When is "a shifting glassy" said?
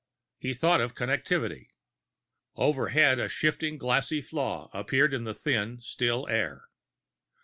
3.19-4.19